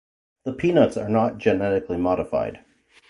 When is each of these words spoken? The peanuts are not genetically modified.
The 0.45 0.53
peanuts 0.53 0.97
are 0.97 1.07
not 1.09 1.37
genetically 1.37 1.97
modified. 1.97 2.61